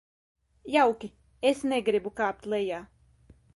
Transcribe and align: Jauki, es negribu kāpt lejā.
Jauki, 0.75 1.09
es 1.51 1.63
negribu 1.73 2.15
kāpt 2.23 2.51
lejā. 2.57 2.83